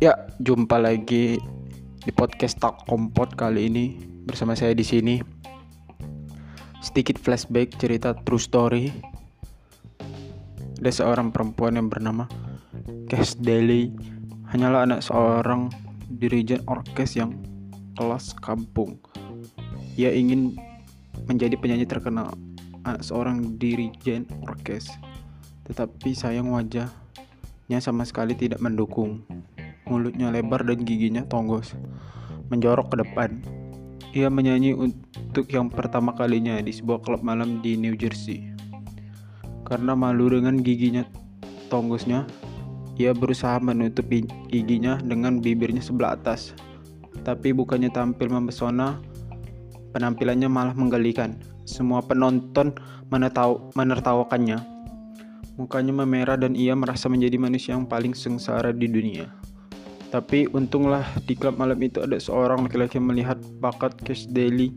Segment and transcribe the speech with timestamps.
[0.00, 1.36] Ya, jumpa lagi
[2.00, 5.20] di podcast Tak Kompot kali ini bersama saya di sini.
[6.80, 8.88] Sedikit flashback cerita true story.
[10.80, 12.24] Ada seorang perempuan yang bernama
[13.12, 13.92] Cash Daly,
[14.48, 15.68] hanyalah anak seorang
[16.08, 17.36] dirijen orkes yang
[18.00, 18.96] kelas kampung.
[20.00, 20.56] Ia ingin
[21.28, 22.32] menjadi penyanyi terkenal,
[22.88, 24.88] anak seorang dirijen orkes.
[25.68, 29.28] Tetapi sayang wajahnya sama sekali tidak mendukung
[29.90, 31.74] mulutnya lebar dan giginya tonggos,
[32.48, 33.42] menjorok ke depan.
[34.14, 38.54] Ia menyanyi untuk yang pertama kalinya di sebuah klub malam di New Jersey.
[39.66, 41.06] Karena malu dengan giginya
[41.70, 42.26] tonggosnya,
[42.98, 44.10] ia berusaha menutup
[44.50, 46.58] giginya dengan bibirnya sebelah atas.
[47.22, 48.98] Tapi bukannya tampil memesona,
[49.94, 51.38] penampilannya malah menggelikan.
[51.64, 52.74] Semua penonton
[53.78, 54.58] menertawakannya.
[55.54, 59.30] Mukanya memerah dan ia merasa menjadi manusia yang paling sengsara di dunia.
[60.10, 64.74] Tapi untunglah di klub malam itu ada seorang laki-laki melihat bakat Cash Daily.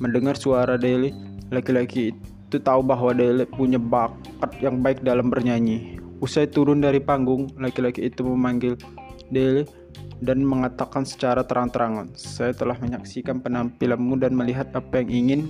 [0.00, 1.12] Mendengar suara Daily,
[1.52, 6.00] laki-laki itu tahu bahwa Daily punya bakat yang baik dalam bernyanyi.
[6.24, 8.80] Usai turun dari panggung, laki-laki itu memanggil
[9.28, 9.68] Daily
[10.24, 15.40] dan mengatakan secara terang-terangan, "Saya telah menyaksikan penampilanmu dan melihat apa yang ingin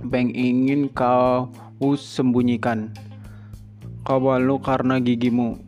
[0.00, 1.52] apa yang ingin kau
[1.98, 2.94] sembunyikan.
[4.06, 5.67] Kau malu karena gigimu.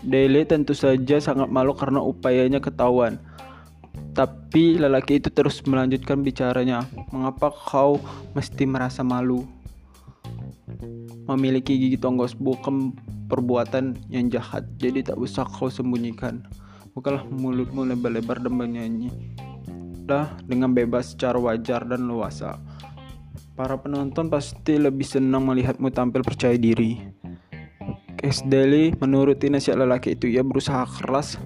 [0.00, 3.20] Dele tentu saja sangat malu karena upayanya ketahuan.
[4.16, 6.88] Tapi lelaki itu terus melanjutkan bicaranya.
[7.12, 8.00] Mengapa kau
[8.32, 9.44] mesti merasa malu?
[11.28, 12.96] Memiliki gigi tonggos bukan
[13.30, 16.42] perbuatan yang jahat, jadi tak usah kau sembunyikan.
[16.96, 19.14] Bukalah mulutmu lebar-lebar dan bernyanyi.
[20.10, 22.58] Lah dengan bebas secara wajar dan luasa.
[23.54, 27.19] Para penonton pasti lebih senang melihatmu tampil percaya diri.
[28.20, 30.28] Cash Daly menuruti nasihat lelaki itu.
[30.28, 31.40] Ia berusaha keras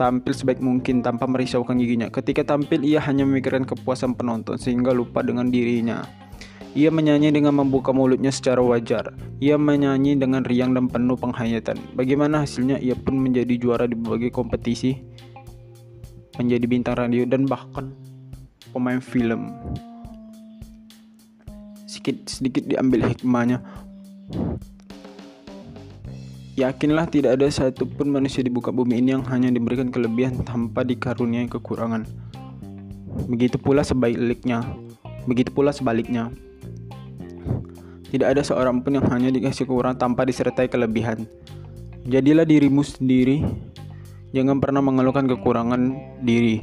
[0.00, 2.08] tampil sebaik mungkin tanpa merisaukan giginya.
[2.08, 6.02] Ketika tampil, ia hanya memikirkan kepuasan penonton sehingga lupa dengan dirinya.
[6.74, 9.14] Ia menyanyi dengan membuka mulutnya secara wajar.
[9.38, 11.78] Ia menyanyi dengan riang dan penuh penghayatan.
[11.94, 12.82] Bagaimana hasilnya?
[12.82, 14.98] Ia pun menjadi juara di berbagai kompetisi,
[16.34, 17.94] menjadi bintang radio dan bahkan
[18.74, 19.54] pemain film.
[21.86, 23.62] Sedikit sedikit diambil hikmahnya.
[26.54, 31.50] Yakinlah tidak ada satupun manusia di buka bumi ini yang hanya diberikan kelebihan tanpa dikaruniai
[31.50, 32.06] kekurangan.
[33.26, 34.62] Begitu pula sebaliknya.
[35.26, 36.30] Begitu pula sebaliknya.
[38.06, 41.26] Tidak ada seorang pun yang hanya dikasih kekurangan tanpa disertai kelebihan.
[42.06, 43.42] Jadilah dirimu sendiri.
[44.30, 45.82] Jangan pernah mengeluhkan kekurangan
[46.22, 46.62] diri.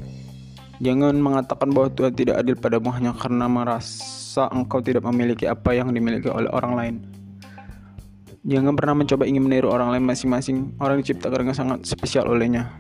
[0.80, 5.92] Jangan mengatakan bahwa Tuhan tidak adil padamu hanya karena merasa engkau tidak memiliki apa yang
[5.92, 7.11] dimiliki oleh orang lain.
[8.42, 12.74] Jangan pernah mencoba ingin meniru orang lain masing-masing orang diciptakan dengan sangat spesial olehnya.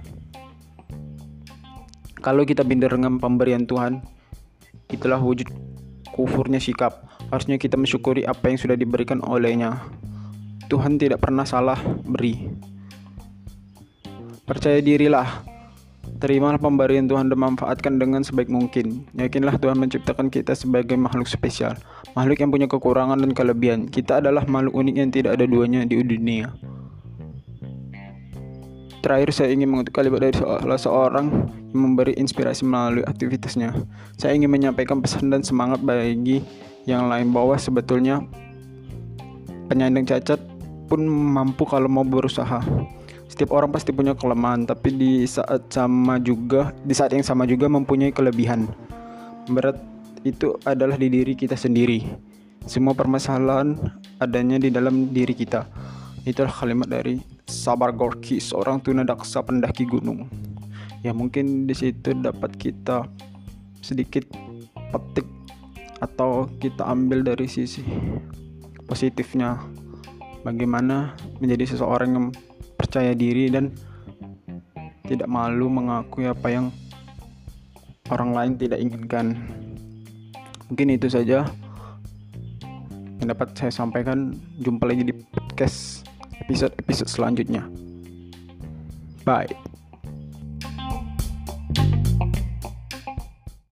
[2.17, 4.01] Kalau kita minder dengan pemberian Tuhan,
[4.89, 5.45] itulah wujud
[6.13, 7.05] kufurnya sikap.
[7.29, 9.85] Harusnya kita mensyukuri apa yang sudah diberikan olehnya.
[10.65, 11.77] Tuhan tidak pernah salah
[12.09, 12.49] beri.
[14.49, 15.45] Percaya dirilah
[16.21, 19.09] Terimalah pemberian Tuhan dan manfaatkan dengan sebaik mungkin.
[19.17, 21.73] Yakinlah Tuhan menciptakan kita sebagai makhluk spesial,
[22.13, 23.89] makhluk yang punya kekurangan dan kelebihan.
[23.89, 26.53] Kita adalah makhluk unik yang tidak ada duanya di dunia.
[29.01, 33.73] Terakhir saya ingin mengutuk kalimat dari salah seorang yang memberi inspirasi melalui aktivitasnya.
[34.21, 36.45] Saya ingin menyampaikan pesan dan semangat bagi
[36.85, 38.21] yang lain bahwa sebetulnya
[39.73, 40.37] penyandang cacat
[40.85, 42.61] pun mampu kalau mau berusaha
[43.31, 47.71] setiap orang pasti punya kelemahan tapi di saat sama juga di saat yang sama juga
[47.71, 48.67] mempunyai kelebihan.
[49.47, 49.79] Berat
[50.27, 52.03] itu adalah di diri kita sendiri.
[52.67, 53.79] Semua permasalahan
[54.19, 55.63] adanya di dalam diri kita.
[56.27, 60.27] Itulah kalimat dari Sabar Gorki seorang tunadaksa pendaki gunung.
[60.99, 63.07] Ya mungkin di situ dapat kita
[63.79, 64.27] sedikit
[64.91, 65.25] petik
[66.03, 67.81] atau kita ambil dari sisi
[68.91, 69.55] positifnya.
[70.43, 72.27] Bagaimana menjadi seseorang yang
[72.81, 73.69] percaya diri dan
[75.05, 76.65] tidak malu mengakui apa yang
[78.09, 79.37] orang lain tidak inginkan.
[80.73, 81.45] Mungkin itu saja
[83.21, 84.33] yang dapat saya sampaikan.
[84.57, 86.09] Jumpa lagi di podcast
[86.41, 87.61] episode-episode selanjutnya.
[89.21, 89.70] Bye.